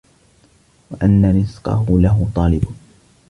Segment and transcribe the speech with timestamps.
[0.91, 2.63] وَأَنَّ رِزْقَهُ لَهُ طَالِبٌ